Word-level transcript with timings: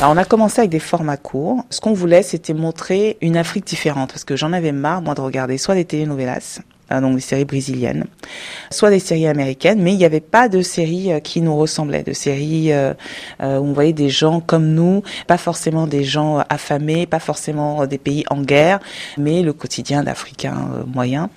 Alors 0.00 0.12
on 0.12 0.16
a 0.16 0.24
commencé 0.24 0.60
avec 0.60 0.70
des 0.70 0.80
formats 0.80 1.16
courts. 1.16 1.64
Ce 1.70 1.80
qu'on 1.80 1.92
voulait, 1.92 2.22
c'était 2.22 2.52
montrer 2.52 3.16
une 3.20 3.36
Afrique 3.36 3.64
différente, 3.64 4.10
parce 4.10 4.24
que 4.24 4.36
j'en 4.36 4.52
avais 4.52 4.72
marre, 4.72 5.00
moi, 5.00 5.14
de 5.14 5.20
regarder 5.20 5.56
soit 5.56 5.76
des 5.76 5.84
telenovelas, 5.84 6.60
euh, 6.92 7.00
donc 7.00 7.14
des 7.14 7.20
séries 7.20 7.44
brésiliennes, 7.44 8.04
soit 8.70 8.90
des 8.90 8.98
séries 8.98 9.28
américaines, 9.28 9.80
mais 9.80 9.92
il 9.92 9.96
n'y 9.96 10.04
avait 10.04 10.20
pas 10.20 10.48
de 10.48 10.62
séries 10.62 11.12
euh, 11.12 11.20
qui 11.20 11.40
nous 11.40 11.56
ressemblaient, 11.56 12.02
de 12.02 12.12
séries 12.12 12.72
euh, 12.72 12.92
où 13.40 13.44
on 13.44 13.72
voyait 13.72 13.92
des 13.92 14.10
gens 14.10 14.40
comme 14.40 14.66
nous, 14.74 15.02
pas 15.26 15.38
forcément 15.38 15.86
des 15.86 16.04
gens 16.04 16.42
affamés, 16.48 17.06
pas 17.06 17.20
forcément 17.20 17.86
des 17.86 17.98
pays 17.98 18.24
en 18.30 18.42
guerre, 18.42 18.80
mais 19.16 19.42
le 19.42 19.52
quotidien 19.52 20.02
d'Africains 20.02 20.84
moyens. 20.92 21.28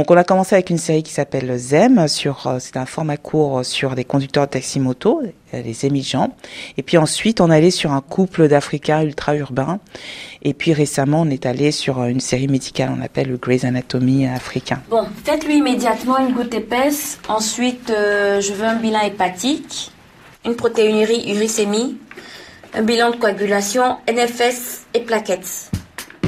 Donc 0.00 0.10
on 0.10 0.16
a 0.16 0.24
commencé 0.24 0.54
avec 0.54 0.70
une 0.70 0.78
série 0.78 1.02
qui 1.02 1.12
s'appelle 1.12 1.58
ZEM, 1.58 2.08
sur 2.08 2.46
euh, 2.46 2.56
c'est 2.58 2.78
un 2.78 2.86
format 2.86 3.18
court 3.18 3.66
sur 3.66 3.94
des 3.94 4.04
conducteurs 4.04 4.46
de 4.46 4.52
taxi-moto, 4.52 5.20
euh, 5.52 5.60
les 5.60 5.84
émigrants. 5.84 6.34
Et 6.78 6.82
puis 6.82 6.96
ensuite 6.96 7.42
on 7.42 7.50
allait 7.50 7.70
sur 7.70 7.92
un 7.92 8.00
couple 8.00 8.48
d'Africains 8.48 9.02
ultra-urbains. 9.02 9.78
Et 10.42 10.54
puis 10.54 10.72
récemment 10.72 11.20
on 11.20 11.28
est 11.28 11.44
allé 11.44 11.70
sur 11.70 12.00
euh, 12.00 12.06
une 12.06 12.20
série 12.20 12.48
médicale, 12.48 12.96
on 12.98 13.02
appelle 13.02 13.28
le 13.28 13.36
Grey's 13.36 13.62
Anatomy 13.62 14.26
africain. 14.26 14.80
Bon, 14.88 15.04
faites-lui 15.22 15.58
immédiatement 15.58 16.16
une 16.16 16.32
goutte 16.32 16.54
épaisse. 16.54 17.18
Ensuite, 17.28 17.88
je 17.90 18.52
veux 18.54 18.64
un 18.64 18.76
bilan 18.76 19.00
hépatique, 19.00 19.92
une 20.46 20.56
protéinurie 20.56 21.30
uricémie, 21.30 21.98
un 22.72 22.80
bilan 22.80 23.10
de 23.10 23.16
coagulation, 23.16 23.98
NFS 24.08 24.86
et 24.94 25.00
plaquettes. 25.00 25.70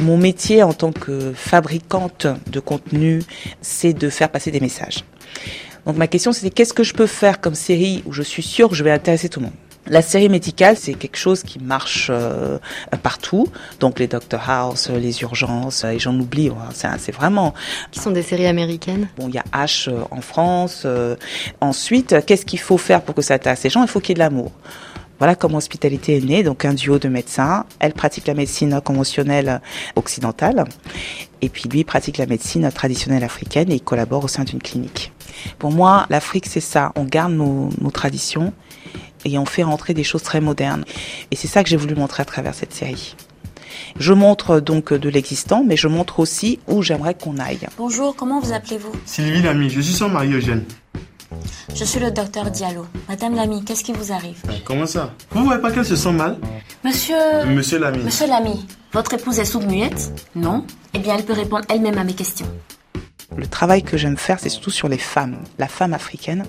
Mon 0.02 0.16
métier 0.16 0.64
en 0.64 0.72
tant 0.72 0.90
que 0.90 1.32
fabricante 1.32 2.26
de 2.50 2.58
contenu, 2.58 3.22
c'est 3.60 3.92
de 3.92 4.10
faire 4.10 4.30
passer 4.30 4.50
des 4.50 4.58
messages. 4.58 5.04
Donc 5.86 5.96
ma 5.96 6.08
question 6.08 6.32
c'était 6.32 6.50
qu'est-ce 6.50 6.72
que 6.72 6.82
je 6.82 6.92
peux 6.92 7.06
faire 7.06 7.40
comme 7.40 7.54
série 7.54 8.02
où 8.04 8.12
je 8.12 8.22
suis 8.22 8.42
sûre 8.42 8.68
que 8.68 8.74
je 8.74 8.82
vais 8.82 8.90
intéresser 8.90 9.28
tout 9.28 9.38
le 9.38 9.46
monde? 9.46 9.54
La 9.86 10.02
série 10.02 10.28
médicale, 10.28 10.76
c'est 10.76 10.94
quelque 10.94 11.16
chose 11.16 11.42
qui 11.42 11.58
marche 11.60 12.08
euh, 12.10 12.58
partout. 13.02 13.48
Donc 13.78 13.98
les 13.98 14.08
Doctor 14.08 14.40
House, 14.48 14.88
les 14.90 15.22
urgences, 15.22 15.84
et 15.84 15.98
j'en 15.98 16.18
oublie. 16.18 16.50
C'est 16.72 17.12
vraiment. 17.12 17.52
Qui 17.90 17.98
sont 18.00 18.12
des 18.12 18.22
séries 18.22 18.46
américaines? 18.46 19.08
Bon, 19.16 19.28
il 19.28 19.34
y 19.34 19.38
a 19.38 19.44
H 19.52 19.88
euh, 19.88 20.02
en 20.10 20.20
France. 20.20 20.82
Euh. 20.84 21.16
ensuite, 21.60 22.24
qu'est-ce 22.26 22.46
qu'il 22.46 22.60
faut 22.60 22.78
faire 22.78 23.02
pour 23.02 23.14
que 23.14 23.22
ça 23.22 23.34
intéresse 23.34 23.64
les 23.64 23.70
gens? 23.70 23.82
Il 23.82 23.88
faut 23.88 24.00
qu'il 24.00 24.10
y 24.10 24.12
ait 24.12 24.14
de 24.14 24.20
l'amour. 24.20 24.52
Voilà 25.22 25.36
comment 25.36 25.58
Hospitalité 25.58 26.16
est 26.16 26.24
née, 26.24 26.42
donc 26.42 26.64
un 26.64 26.74
duo 26.74 26.98
de 26.98 27.08
médecins. 27.08 27.64
Elle 27.78 27.92
pratique 27.92 28.26
la 28.26 28.34
médecine 28.34 28.80
conventionnelle 28.84 29.60
occidentale 29.94 30.64
et 31.40 31.48
puis 31.48 31.68
lui 31.68 31.84
pratique 31.84 32.18
la 32.18 32.26
médecine 32.26 32.68
traditionnelle 32.72 33.22
africaine 33.22 33.70
et 33.70 33.76
il 33.76 33.82
collabore 33.82 34.24
au 34.24 34.26
sein 34.26 34.42
d'une 34.42 34.60
clinique. 34.60 35.12
Pour 35.60 35.70
moi, 35.70 36.06
l'Afrique, 36.10 36.46
c'est 36.46 36.58
ça. 36.58 36.90
On 36.96 37.04
garde 37.04 37.34
nos, 37.34 37.70
traditions 37.94 38.52
et 39.24 39.38
on 39.38 39.46
fait 39.46 39.62
rentrer 39.62 39.94
des 39.94 40.02
choses 40.02 40.24
très 40.24 40.40
modernes. 40.40 40.84
Et 41.30 41.36
c'est 41.36 41.46
ça 41.46 41.62
que 41.62 41.68
j'ai 41.68 41.76
voulu 41.76 41.94
montrer 41.94 42.22
à 42.22 42.24
travers 42.24 42.56
cette 42.56 42.74
série. 42.74 43.14
Je 44.00 44.12
montre 44.12 44.58
donc 44.58 44.92
de 44.92 45.08
l'existant, 45.08 45.62
mais 45.64 45.76
je 45.76 45.86
montre 45.86 46.18
aussi 46.18 46.58
où 46.66 46.82
j'aimerais 46.82 47.14
qu'on 47.14 47.38
aille. 47.38 47.68
Bonjour, 47.78 48.16
comment 48.16 48.40
vous 48.40 48.52
appelez-vous? 48.52 48.90
Sylvie 49.06 49.42
Lamy, 49.42 49.70
je 49.70 49.82
suis 49.82 49.94
son 49.94 50.08
mari 50.08 50.32
Eugène. 50.32 50.64
Je 51.82 51.86
suis 51.88 51.98
le 51.98 52.12
docteur 52.12 52.48
Diallo. 52.48 52.86
Madame 53.08 53.34
Lamy, 53.34 53.64
qu'est-ce 53.64 53.82
qui 53.82 53.92
vous 53.92 54.12
arrive 54.12 54.40
Comment 54.64 54.86
ça 54.86 55.12
Vous 55.32 55.40
ne 55.40 55.46
voyez 55.46 55.60
pas 55.60 55.72
qu'elle 55.72 55.84
se 55.84 55.96
sent 55.96 56.12
mal 56.12 56.38
Monsieur... 56.84 57.16
Monsieur 57.44 57.80
Lamy. 57.80 58.04
Monsieur 58.04 58.28
Lamy, 58.28 58.64
votre 58.92 59.14
épouse 59.14 59.40
est 59.40 59.44
sourde-muette 59.44 60.12
Non 60.36 60.64
Eh 60.94 61.00
bien, 61.00 61.16
elle 61.18 61.24
peut 61.24 61.32
répondre 61.32 61.64
elle-même 61.68 61.98
à 61.98 62.04
mes 62.04 62.12
questions. 62.14 62.46
Le 63.36 63.48
travail 63.48 63.82
que 63.82 63.96
j'aime 63.96 64.16
faire, 64.16 64.38
c'est 64.38 64.48
surtout 64.48 64.70
sur 64.70 64.86
les 64.86 64.96
femmes, 64.96 65.38
la 65.58 65.66
femme 65.66 65.92
africaine 65.92 66.44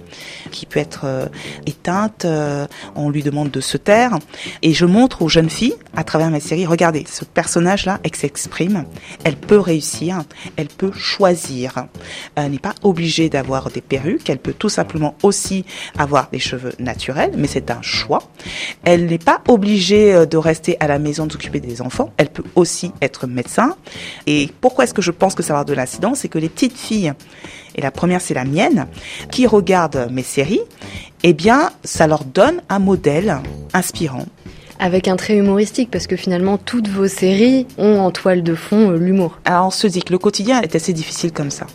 qui 0.51 0.67
peut 0.67 0.79
être 0.79 1.05
euh, 1.05 1.25
éteinte, 1.65 2.25
euh, 2.25 2.67
on 2.93 3.09
lui 3.09 3.23
demande 3.23 3.49
de 3.49 3.59
se 3.59 3.77
taire, 3.77 4.19
et 4.61 4.73
je 4.75 4.85
montre 4.85 5.23
aux 5.23 5.29
jeunes 5.29 5.49
filles 5.49 5.77
à 5.95 6.03
travers 6.03 6.31
mes 6.31 6.39
séries, 6.39 6.65
regardez, 6.65 7.05
ce 7.07 7.23
personnage-là, 7.25 7.99
elle 8.03 8.15
s'exprime, 8.15 8.85
elle 9.23 9.35
peut 9.35 9.59
réussir, 9.59 10.23
elle 10.57 10.67
peut 10.67 10.91
choisir. 10.91 11.85
Elle 12.35 12.51
n'est 12.51 12.59
pas 12.59 12.75
obligée 12.81 13.29
d'avoir 13.29 13.69
des 13.69 13.81
perruques, 13.81 14.29
elle 14.29 14.39
peut 14.39 14.53
tout 14.53 14.69
simplement 14.69 15.15
aussi 15.23 15.65
avoir 15.97 16.29
des 16.31 16.39
cheveux 16.39 16.73
naturels, 16.79 17.33
mais 17.37 17.47
c'est 17.47 17.69
un 17.69 17.81
choix. 17.81 18.23
Elle 18.83 19.05
n'est 19.05 19.17
pas 19.17 19.41
obligée 19.47 20.13
euh, 20.13 20.25
de 20.25 20.37
rester 20.37 20.77
à 20.79 20.87
la 20.87 20.99
maison, 20.99 21.27
d'occuper 21.27 21.59
des 21.59 21.81
enfants, 21.81 22.11
elle 22.17 22.29
peut 22.29 22.43
aussi 22.55 22.91
être 23.01 23.27
médecin. 23.27 23.75
Et 24.25 24.49
pourquoi 24.61 24.85
est-ce 24.85 24.93
que 24.93 25.01
je 25.01 25.11
pense 25.11 25.35
que 25.35 25.43
ça 25.43 25.53
va 25.53 25.59
avoir 25.59 25.65
de 25.65 25.73
l'incidence? 25.73 26.19
C'est 26.19 26.29
que 26.29 26.39
les 26.39 26.49
petites 26.49 26.77
filles, 26.77 27.13
et 27.75 27.81
la 27.81 27.91
première 27.91 28.21
c'est 28.21 28.33
la 28.33 28.45
mienne, 28.45 28.87
qui 29.31 29.47
regardent 29.47 30.07
mes 30.11 30.23
séries, 30.23 30.61
eh 31.23 31.33
bien, 31.33 31.71
ça 31.83 32.07
leur 32.07 32.25
donne 32.25 32.61
un 32.69 32.79
modèle 32.79 33.39
inspirant. 33.73 34.25
Avec 34.79 35.07
un 35.07 35.15
trait 35.15 35.37
humoristique, 35.37 35.89
parce 35.91 36.07
que 36.07 36.15
finalement, 36.15 36.57
toutes 36.57 36.87
vos 36.87 37.07
séries 37.07 37.67
ont 37.77 37.99
en 37.99 38.11
toile 38.11 38.43
de 38.43 38.55
fond 38.55 38.91
euh, 38.91 38.97
l'humour. 38.97 39.39
Alors, 39.45 39.67
on 39.67 39.71
se 39.71 39.87
dit 39.87 40.01
que 40.01 40.11
le 40.11 40.17
quotidien 40.17 40.61
est 40.61 40.75
assez 40.75 40.93
difficile 40.93 41.31
comme 41.31 41.51
ça. 41.51 41.67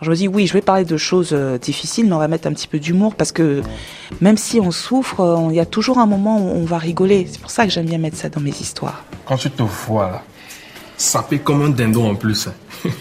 je 0.00 0.10
me 0.10 0.16
dis, 0.16 0.28
oui, 0.28 0.46
je 0.46 0.54
vais 0.54 0.62
parler 0.62 0.84
de 0.84 0.96
choses 0.96 1.30
euh, 1.32 1.58
difficiles, 1.58 2.06
mais 2.06 2.14
on 2.14 2.18
va 2.18 2.28
mettre 2.28 2.48
un 2.48 2.52
petit 2.52 2.66
peu 2.66 2.78
d'humour, 2.78 3.14
parce 3.14 3.32
que 3.32 3.62
même 4.20 4.36
si 4.36 4.60
on 4.60 4.70
souffre, 4.70 5.20
euh, 5.20 5.48
il 5.50 5.56
y 5.56 5.60
a 5.60 5.66
toujours 5.66 5.98
un 5.98 6.06
moment 6.06 6.38
où 6.38 6.48
on 6.48 6.64
va 6.64 6.78
rigoler. 6.78 7.28
C'est 7.30 7.40
pour 7.40 7.50
ça 7.50 7.66
que 7.66 7.72
j'aime 7.72 7.86
bien 7.86 7.98
mettre 7.98 8.16
ça 8.16 8.28
dans 8.28 8.40
mes 8.40 8.50
histoires. 8.50 9.04
Quand 9.26 9.36
tu 9.36 9.50
te 9.50 9.62
vois 9.62 10.10
là, 10.10 10.22
sapé 10.96 11.38
comme 11.38 11.62
un 11.62 11.70
dindon 11.70 12.10
en 12.10 12.14
plus. 12.14 12.48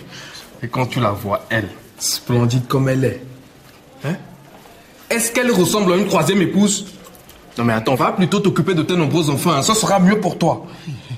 Et 0.64 0.68
quand 0.68 0.86
tu 0.86 1.00
la 1.00 1.12
vois, 1.12 1.46
elle, 1.50 1.70
splendide 1.98 2.68
comme 2.68 2.90
elle 2.90 3.06
est, 3.06 3.22
hein 4.04 4.16
est-ce 5.10 5.32
qu'elle 5.32 5.52
ressemble 5.52 5.94
à 5.94 5.96
une 5.96 6.08
troisième 6.08 6.42
épouse? 6.42 6.86
Non 7.59 7.66
mais 7.66 7.74
attends, 7.74 7.96
va 7.96 8.14
plutôt 8.14 8.40
t'occuper 8.40 8.74
de 8.74 8.84
tes 8.84 8.96
nombreux 8.96 9.30
enfants, 9.30 9.52
hein. 9.52 9.62
ça 9.62 9.75
sera 9.75 10.00
mieux 10.00 10.22
pour 10.22 10.38
toi. 10.38 10.66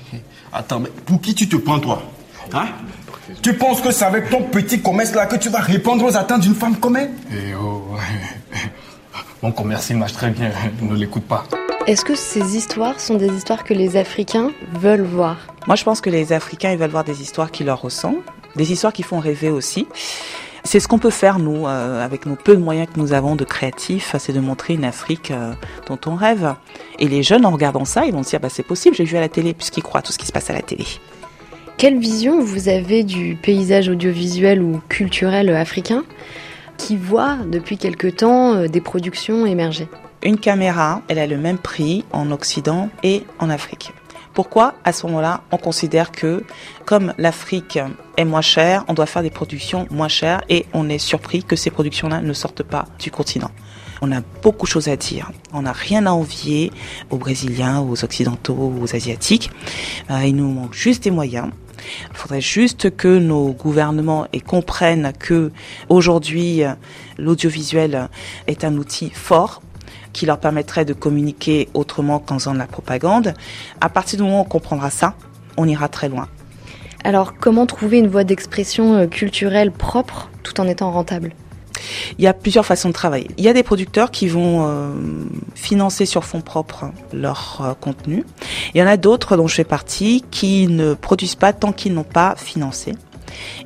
Attends, 0.52 0.80
mais 0.80 0.88
pour 1.06 1.20
qui 1.20 1.36
tu 1.36 1.48
te 1.48 1.54
prends 1.54 1.78
toi 1.78 2.02
Hein 2.52 2.66
Tu 3.42 3.54
penses 3.54 3.80
que 3.80 3.92
c'est 3.92 4.04
avec 4.04 4.28
ton 4.28 4.42
petit 4.42 4.82
commerce 4.82 5.14
là 5.14 5.26
que 5.26 5.36
tu 5.36 5.50
vas 5.50 5.60
répondre 5.60 6.04
aux 6.04 6.16
attentes 6.16 6.40
d'une 6.40 6.56
femme 6.56 6.76
comme 6.78 6.96
elle 6.96 7.12
Eh 7.30 7.54
oh, 7.54 7.84
mon 9.42 9.52
commerce 9.52 9.88
il 9.90 9.98
marche 9.98 10.14
très 10.14 10.30
bien, 10.30 10.50
ne 10.82 10.96
l'écoute 10.96 11.22
pas. 11.22 11.44
Est-ce 11.86 12.04
que 12.04 12.16
ces 12.16 12.56
histoires 12.56 12.98
sont 12.98 13.14
des 13.14 13.28
histoires 13.28 13.62
que 13.62 13.72
les 13.72 13.96
Africains 13.96 14.50
veulent 14.72 15.06
voir? 15.06 15.36
Moi 15.68 15.76
je 15.76 15.84
pense 15.84 16.00
que 16.00 16.10
les 16.10 16.32
Africains 16.32 16.72
ils 16.72 16.78
veulent 16.78 16.90
voir 16.90 17.04
des 17.04 17.22
histoires 17.22 17.52
qui 17.52 17.62
leur 17.62 17.80
ressemblent 17.80 18.22
des 18.56 18.72
histoires 18.72 18.92
qui 18.92 19.02
font 19.02 19.18
rêver 19.18 19.50
aussi. 19.50 19.86
C'est 20.64 20.80
ce 20.80 20.86
qu'on 20.88 20.98
peut 20.98 21.10
faire, 21.10 21.38
nous, 21.38 21.66
euh, 21.66 22.04
avec 22.04 22.24
nos 22.24 22.36
peu 22.36 22.54
de 22.56 22.62
moyens 22.62 22.88
que 22.92 22.98
nous 22.98 23.12
avons 23.12 23.34
de 23.34 23.44
créatifs, 23.44 24.14
c'est 24.18 24.32
de 24.32 24.40
montrer 24.40 24.74
une 24.74 24.84
Afrique 24.84 25.30
euh, 25.30 25.52
dont 25.88 25.98
on 26.06 26.14
rêve. 26.14 26.54
Et 26.98 27.08
les 27.08 27.22
jeunes, 27.22 27.44
en 27.44 27.50
regardant 27.50 27.84
ça, 27.84 28.06
ils 28.06 28.12
vont 28.12 28.22
se 28.22 28.30
dire, 28.30 28.40
bah, 28.40 28.48
c'est 28.48 28.62
possible, 28.62 28.94
j'ai 28.94 29.04
vu 29.04 29.16
à 29.16 29.20
la 29.20 29.28
télé, 29.28 29.54
puisqu'ils 29.54 29.82
croient 29.82 30.00
à 30.00 30.02
tout 30.02 30.12
ce 30.12 30.18
qui 30.18 30.26
se 30.26 30.32
passe 30.32 30.50
à 30.50 30.52
la 30.52 30.62
télé. 30.62 30.84
Quelle 31.78 31.98
vision 31.98 32.42
vous 32.42 32.68
avez 32.68 33.02
du 33.02 33.36
paysage 33.42 33.88
audiovisuel 33.88 34.62
ou 34.62 34.80
culturel 34.88 35.50
africain 35.50 36.04
qui 36.76 36.96
voit 36.96 37.38
depuis 37.50 37.76
quelque 37.76 38.06
temps 38.06 38.54
euh, 38.54 38.68
des 38.68 38.80
productions 38.80 39.44
émerger? 39.46 39.88
Une 40.22 40.38
caméra, 40.38 41.02
elle 41.08 41.18
a 41.18 41.26
le 41.26 41.36
même 41.36 41.58
prix 41.58 42.04
en 42.12 42.30
Occident 42.30 42.88
et 43.02 43.24
en 43.40 43.50
Afrique. 43.50 43.92
Pourquoi 44.34 44.74
à 44.84 44.92
ce 44.92 45.06
moment-là 45.06 45.42
on 45.50 45.58
considère 45.58 46.10
que 46.10 46.44
comme 46.86 47.12
l'Afrique 47.18 47.78
est 48.16 48.24
moins 48.24 48.40
chère, 48.40 48.84
on 48.88 48.94
doit 48.94 49.06
faire 49.06 49.22
des 49.22 49.30
productions 49.30 49.86
moins 49.90 50.08
chères 50.08 50.42
et 50.48 50.66
on 50.72 50.88
est 50.88 50.98
surpris 50.98 51.44
que 51.44 51.54
ces 51.56 51.70
productions-là 51.70 52.22
ne 52.22 52.32
sortent 52.32 52.62
pas 52.62 52.86
du 52.98 53.10
continent? 53.10 53.50
On 54.00 54.10
a 54.10 54.20
beaucoup 54.42 54.66
de 54.66 54.70
choses 54.70 54.88
à 54.88 54.96
dire. 54.96 55.30
On 55.52 55.62
n'a 55.62 55.72
rien 55.72 56.06
à 56.06 56.10
envier 56.10 56.72
aux 57.10 57.18
Brésiliens, 57.18 57.80
aux 57.80 58.02
Occidentaux, 58.04 58.72
aux 58.80 58.96
Asiatiques. 58.96 59.50
Euh, 60.10 60.24
il 60.24 60.34
nous 60.34 60.50
manque 60.50 60.74
juste 60.74 61.04
des 61.04 61.12
moyens. 61.12 61.50
Il 62.10 62.16
faudrait 62.16 62.40
juste 62.40 62.96
que 62.96 63.18
nos 63.18 63.52
gouvernements 63.52 64.26
comprennent 64.46 65.12
que 65.18 65.52
aujourd'hui 65.88 66.62
l'audiovisuel 67.18 68.08
est 68.46 68.64
un 68.64 68.76
outil 68.76 69.10
fort 69.10 69.62
qui 70.12 70.26
leur 70.26 70.38
permettrait 70.38 70.84
de 70.84 70.92
communiquer 70.92 71.68
autrement 71.74 72.18
qu'en 72.18 72.38
faisant 72.38 72.54
de 72.54 72.58
la 72.58 72.66
propagande. 72.66 73.34
À 73.80 73.88
partir 73.88 74.18
du 74.18 74.24
moment 74.24 74.40
où 74.40 74.42
on 74.42 74.44
comprendra 74.44 74.90
ça, 74.90 75.14
on 75.56 75.66
ira 75.66 75.88
très 75.88 76.08
loin. 76.08 76.28
Alors, 77.04 77.34
comment 77.38 77.66
trouver 77.66 77.98
une 77.98 78.06
voie 78.06 78.24
d'expression 78.24 78.94
euh, 78.94 79.06
culturelle 79.06 79.72
propre 79.72 80.30
tout 80.42 80.60
en 80.60 80.68
étant 80.68 80.92
rentable? 80.92 81.34
Il 82.16 82.24
y 82.24 82.28
a 82.28 82.32
plusieurs 82.32 82.64
façons 82.64 82.88
de 82.88 82.94
travailler. 82.94 83.28
Il 83.38 83.44
y 83.44 83.48
a 83.48 83.52
des 83.52 83.64
producteurs 83.64 84.12
qui 84.12 84.28
vont 84.28 84.64
euh, 84.64 84.92
financer 85.56 86.06
sur 86.06 86.24
fonds 86.24 86.42
propres 86.42 86.92
leur 87.12 87.60
euh, 87.60 87.74
contenu. 87.74 88.24
Il 88.74 88.78
y 88.78 88.82
en 88.82 88.86
a 88.86 88.96
d'autres 88.96 89.36
dont 89.36 89.48
je 89.48 89.56
fais 89.56 89.64
partie 89.64 90.24
qui 90.30 90.68
ne 90.68 90.94
produisent 90.94 91.34
pas 91.34 91.52
tant 91.52 91.72
qu'ils 91.72 91.92
n'ont 91.92 92.04
pas 92.04 92.36
financé. 92.36 92.94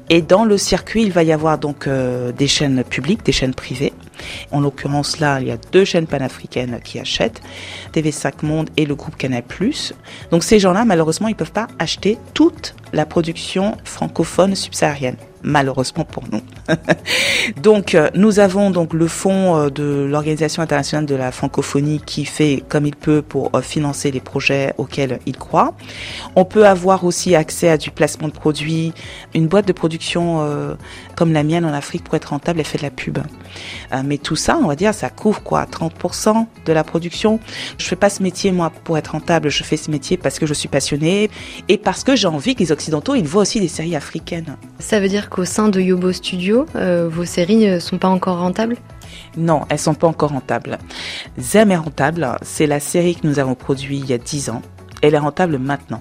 Et 0.08 0.22
dans 0.22 0.44
le 0.44 0.56
circuit, 0.56 1.02
il 1.02 1.12
va 1.12 1.24
y 1.24 1.32
avoir 1.32 1.58
donc 1.58 1.88
des 1.88 2.46
chaînes 2.46 2.84
publiques, 2.84 3.24
des 3.24 3.32
chaînes 3.32 3.52
privées. 3.52 3.92
En 4.52 4.60
l'occurrence, 4.60 5.20
là, 5.20 5.40
il 5.40 5.48
y 5.48 5.50
a 5.50 5.56
deux 5.56 5.84
chaînes 5.84 6.06
panafricaines 6.06 6.80
qui 6.82 6.98
achètent, 6.98 7.42
TV5 7.92 8.44
Monde 8.44 8.70
et 8.76 8.86
le 8.86 8.94
groupe 8.94 9.16
Canal+. 9.16 9.42
Donc 10.30 10.44
ces 10.44 10.58
gens-là, 10.58 10.84
malheureusement, 10.84 11.28
ils 11.28 11.36
peuvent 11.36 11.52
pas 11.52 11.68
acheter 11.78 12.18
toute 12.34 12.74
la 12.92 13.06
production 13.06 13.76
francophone 13.84 14.54
subsaharienne. 14.54 15.16
Malheureusement 15.46 16.04
pour 16.04 16.24
nous. 16.30 16.42
donc 17.62 17.94
euh, 17.94 18.10
nous 18.14 18.40
avons 18.40 18.70
donc 18.70 18.92
le 18.92 19.06
fonds 19.06 19.56
euh, 19.56 19.70
de 19.70 20.06
l'Organisation 20.10 20.62
internationale 20.62 21.06
de 21.06 21.14
la 21.14 21.30
francophonie 21.30 22.02
qui 22.04 22.24
fait 22.24 22.64
comme 22.68 22.84
il 22.84 22.96
peut 22.96 23.22
pour 23.22 23.50
euh, 23.54 23.62
financer 23.62 24.10
les 24.10 24.20
projets 24.20 24.74
auxquels 24.76 25.20
il 25.24 25.36
croit. 25.38 25.74
On 26.34 26.44
peut 26.44 26.66
avoir 26.66 27.04
aussi 27.04 27.36
accès 27.36 27.68
à 27.68 27.78
du 27.78 27.92
placement 27.92 28.26
de 28.26 28.32
produits. 28.32 28.92
Une 29.34 29.46
boîte 29.46 29.68
de 29.68 29.72
production 29.72 30.76
comme 31.14 31.32
la 31.32 31.44
mienne 31.44 31.64
en 31.64 31.72
Afrique 31.72 32.02
pour 32.02 32.14
être 32.14 32.26
rentable, 32.26 32.58
elle 32.58 32.66
fait 32.66 32.78
de 32.78 32.82
la 32.82 32.90
pub. 32.90 33.18
mais 34.04 34.18
tout 34.18 34.36
ça, 34.36 34.58
on 34.60 34.66
va 34.66 34.74
dire, 34.74 34.92
ça 34.94 35.08
couvre 35.08 35.42
quoi 35.42 35.64
30% 35.64 36.46
de 36.64 36.72
la 36.72 36.82
production. 36.82 37.38
Je 37.78 37.86
fais 37.86 37.96
pas 37.96 38.10
ce 38.10 38.22
métier 38.22 38.50
moi 38.50 38.72
pour 38.84 38.98
être 38.98 39.12
rentable, 39.12 39.50
je 39.50 39.62
fais 39.62 39.76
ce 39.76 39.90
métier 39.90 40.16
parce 40.16 40.38
que 40.38 40.46
je 40.46 40.54
suis 40.54 40.68
passionnée 40.68 41.30
et 41.68 41.78
parce 41.78 42.02
que 42.02 42.16
j'ai 42.16 42.28
envie 42.28 42.54
que 42.54 42.60
les 42.60 42.72
occidentaux 42.72 43.14
ils 43.14 43.26
voient 43.28 43.42
aussi 43.42 43.60
des 43.60 43.68
séries 43.68 43.96
africaines. 43.96 44.56
Ça 44.78 45.00
veut 45.00 45.08
dire 45.08 45.30
qu'au 45.36 45.44
sein 45.44 45.68
de 45.68 45.80
Yobo 45.80 46.12
Studio, 46.12 46.64
euh, 46.76 47.08
vos 47.12 47.26
séries 47.26 47.66
ne 47.68 47.78
sont 47.78 47.98
pas 47.98 48.08
encore 48.08 48.38
rentables? 48.38 48.76
Non, 49.36 49.60
elles 49.68 49.78
sont 49.78 49.92
pas 49.92 50.06
encore 50.06 50.30
rentables. 50.30 50.78
Zem 51.38 51.70
est 51.70 51.76
rentable. 51.76 52.26
C'est 52.40 52.66
la 52.66 52.80
série 52.80 53.16
que 53.16 53.26
nous 53.26 53.38
avons 53.38 53.54
produite 53.54 54.00
il 54.02 54.06
y 54.08 54.14
a 54.14 54.18
10 54.18 54.48
ans. 54.48 54.62
Elle 55.02 55.14
est 55.14 55.18
rentable 55.18 55.58
maintenant. 55.58 56.00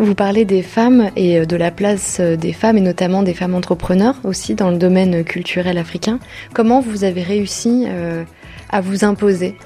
Vous 0.00 0.16
parlez 0.16 0.44
des 0.44 0.62
femmes 0.62 1.10
et 1.14 1.38
euh, 1.38 1.46
de 1.46 1.54
la 1.54 1.70
place 1.70 2.18
euh, 2.18 2.36
des 2.36 2.52
femmes 2.52 2.78
et 2.78 2.80
notamment 2.80 3.22
des 3.22 3.34
femmes 3.34 3.54
entrepreneurs 3.54 4.16
aussi 4.24 4.56
dans 4.56 4.70
le 4.70 4.76
domaine 4.76 5.22
culturel 5.22 5.78
africain. 5.78 6.18
Comment 6.52 6.80
vous 6.80 7.04
avez 7.04 7.22
réussi 7.22 7.86
à 8.70 8.80
vous 8.80 9.04
imposer? 9.04 9.56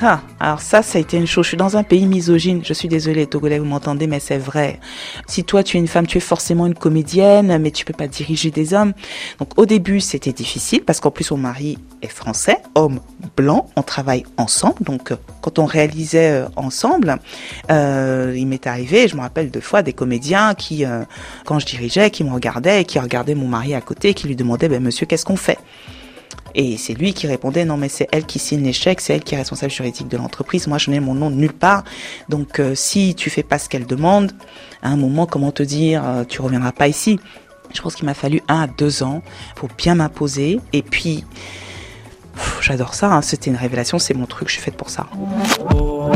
Ah, 0.00 0.20
alors 0.38 0.60
ça, 0.60 0.82
ça 0.82 0.98
a 0.98 1.00
été 1.00 1.16
une 1.16 1.26
chose. 1.26 1.44
Je 1.46 1.48
suis 1.48 1.56
dans 1.56 1.76
un 1.76 1.82
pays 1.82 2.06
misogyne. 2.06 2.60
Je 2.64 2.72
suis 2.72 2.86
désolée, 2.86 3.26
Togolais, 3.26 3.58
vous 3.58 3.64
m'entendez, 3.64 4.06
mais 4.06 4.20
c'est 4.20 4.38
vrai. 4.38 4.78
Si 5.26 5.42
toi, 5.42 5.64
tu 5.64 5.76
es 5.76 5.80
une 5.80 5.88
femme, 5.88 6.06
tu 6.06 6.18
es 6.18 6.20
forcément 6.20 6.66
une 6.66 6.74
comédienne, 6.74 7.58
mais 7.58 7.72
tu 7.72 7.84
peux 7.84 7.92
pas 7.92 8.06
diriger 8.06 8.52
des 8.52 8.74
hommes. 8.74 8.92
Donc, 9.40 9.58
au 9.58 9.66
début, 9.66 10.00
c'était 10.00 10.32
difficile 10.32 10.82
parce 10.84 11.00
qu'en 11.00 11.10
plus, 11.10 11.32
mon 11.32 11.38
mari 11.38 11.78
est 12.02 12.08
français, 12.08 12.58
homme 12.76 13.00
blanc. 13.36 13.68
On 13.74 13.82
travaille 13.82 14.24
ensemble. 14.36 14.76
Donc, 14.82 15.12
quand 15.40 15.58
on 15.58 15.64
réalisait 15.64 16.30
euh, 16.30 16.48
ensemble, 16.54 17.16
euh, 17.72 18.34
il 18.36 18.46
m'est 18.46 18.68
arrivé, 18.68 19.08
je 19.08 19.16
me 19.16 19.20
rappelle 19.20 19.50
deux 19.50 19.60
fois, 19.60 19.82
des 19.82 19.92
comédiens 19.92 20.54
qui, 20.54 20.84
euh, 20.84 21.02
quand 21.44 21.58
je 21.58 21.66
dirigeais, 21.66 22.10
qui 22.10 22.22
me 22.22 22.32
regardaient, 22.32 22.84
qui 22.84 23.00
regardaient 23.00 23.34
mon 23.34 23.48
mari 23.48 23.74
à 23.74 23.80
côté, 23.80 24.14
qui 24.14 24.28
lui 24.28 24.36
demandaient, 24.36 24.68
ben, 24.68 24.82
monsieur, 24.82 25.06
qu'est-ce 25.06 25.24
qu'on 25.24 25.36
fait? 25.36 25.58
Et 26.54 26.76
c'est 26.76 26.94
lui 26.94 27.12
qui 27.12 27.26
répondait 27.26 27.64
non 27.64 27.76
mais 27.76 27.88
c'est 27.88 28.08
elle 28.12 28.24
qui 28.24 28.38
signe 28.38 28.62
l'échec, 28.62 29.00
c'est 29.00 29.14
elle 29.14 29.22
qui 29.22 29.34
est 29.34 29.38
responsable 29.38 29.72
juridique 29.72 30.08
de 30.08 30.16
l'entreprise. 30.16 30.66
Moi 30.66 30.78
je 30.78 30.90
n'ai 30.90 31.00
mon 31.00 31.14
nom 31.14 31.30
nulle 31.30 31.52
part. 31.52 31.84
Donc 32.28 32.60
euh, 32.60 32.74
si 32.74 33.14
tu 33.14 33.30
fais 33.30 33.42
pas 33.42 33.58
ce 33.58 33.68
qu'elle 33.68 33.86
demande, 33.86 34.32
à 34.82 34.88
un 34.88 34.96
moment 34.96 35.26
comment 35.26 35.52
te 35.52 35.62
dire 35.62 36.02
euh, 36.04 36.24
tu 36.24 36.40
reviendras 36.40 36.72
pas 36.72 36.88
ici. 36.88 37.18
Je 37.74 37.82
pense 37.82 37.94
qu'il 37.94 38.06
m'a 38.06 38.14
fallu 38.14 38.40
un 38.48 38.62
à 38.62 38.66
deux 38.66 39.02
ans 39.02 39.22
pour 39.54 39.68
bien 39.76 39.94
m'imposer. 39.94 40.60
Et 40.72 40.82
puis 40.82 41.24
j'adore 42.60 42.94
ça. 42.94 43.12
Hein. 43.12 43.22
C'était 43.22 43.50
une 43.50 43.56
révélation, 43.56 43.98
c'est 43.98 44.14
mon 44.14 44.26
truc. 44.26 44.48
Je 44.48 44.54
suis 44.54 44.62
faite 44.62 44.76
pour 44.76 44.90
ça. 44.90 45.06
Oh, 45.74 46.10